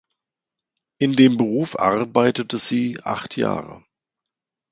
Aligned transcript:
In 0.97 1.15
dem 1.15 1.37
Beruf 1.37 1.77
arbeitete 1.77 2.57
sie 2.57 2.97
acht 3.03 3.37
Jahre. 3.37 3.85